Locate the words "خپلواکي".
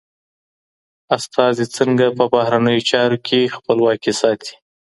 3.55-4.13